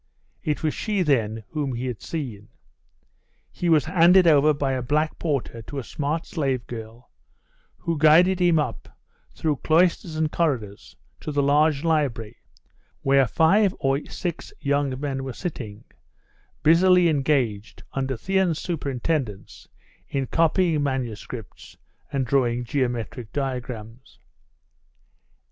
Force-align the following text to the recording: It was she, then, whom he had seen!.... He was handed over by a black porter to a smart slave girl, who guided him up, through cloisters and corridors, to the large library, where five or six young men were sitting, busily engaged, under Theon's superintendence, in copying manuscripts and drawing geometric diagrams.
It 0.41 0.63
was 0.63 0.73
she, 0.73 1.03
then, 1.03 1.43
whom 1.49 1.73
he 1.75 1.85
had 1.85 2.01
seen!.... 2.01 2.47
He 3.51 3.69
was 3.69 3.85
handed 3.85 4.25
over 4.25 4.51
by 4.51 4.71
a 4.71 4.81
black 4.81 5.19
porter 5.19 5.61
to 5.61 5.77
a 5.77 5.83
smart 5.83 6.25
slave 6.25 6.65
girl, 6.65 7.11
who 7.77 7.99
guided 7.99 8.39
him 8.39 8.57
up, 8.57 8.89
through 9.35 9.57
cloisters 9.57 10.15
and 10.15 10.31
corridors, 10.31 10.95
to 11.19 11.31
the 11.31 11.43
large 11.43 11.83
library, 11.83 12.37
where 13.03 13.27
five 13.27 13.75
or 13.79 14.03
six 14.07 14.51
young 14.59 14.99
men 14.99 15.23
were 15.23 15.33
sitting, 15.33 15.83
busily 16.63 17.07
engaged, 17.07 17.83
under 17.93 18.17
Theon's 18.17 18.57
superintendence, 18.57 19.67
in 20.09 20.25
copying 20.25 20.81
manuscripts 20.81 21.77
and 22.11 22.25
drawing 22.25 22.63
geometric 22.63 23.31
diagrams. 23.33 24.17